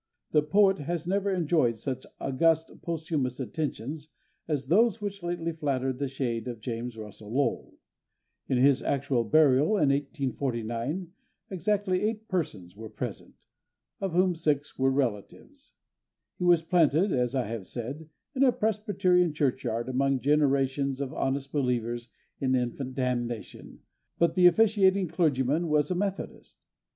The 0.31 0.41
poet 0.41 0.79
has 0.79 1.05
never 1.05 1.29
enjoyed 1.29 1.77
such 1.77 2.07
august 2.19 2.71
posthumous 2.81 3.39
attentions 3.39 4.09
as 4.47 4.65
those 4.65 4.99
which 4.99 5.21
lately 5.21 5.51
flattered 5.51 5.99
the 5.99 6.07
shade 6.07 6.47
of 6.47 6.59
James 6.59 6.97
Russell 6.97 7.31
Lowell. 7.31 7.75
At 8.49 8.57
his 8.57 8.81
actual 8.81 9.23
burial, 9.23 9.77
in 9.77 9.89
1849, 9.89 11.11
exactly 11.51 12.01
eight 12.01 12.27
persons 12.27 12.75
were 12.75 12.89
present, 12.89 13.45
of 13.99 14.13
whom 14.13 14.33
six 14.33 14.75
were 14.79 14.89
relatives. 14.89 15.73
He 16.39 16.45
was 16.45 16.63
planted, 16.63 17.11
as 17.13 17.35
I 17.35 17.45
have 17.45 17.67
said, 17.67 18.09
in 18.33 18.41
a 18.43 18.51
Presbyterian 18.51 19.33
churchyard, 19.35 19.87
among 19.87 20.19
generations 20.21 20.99
of 20.99 21.13
honest 21.13 21.51
believers 21.51 22.07
in 22.39 22.55
infant 22.55 22.95
damnation, 22.95 23.81
but 24.17 24.33
the 24.33 24.47
officiating 24.47 25.07
clergyman 25.09 25.67
was 25.67 25.91
a 25.91 25.95
Methodist. 25.95 26.55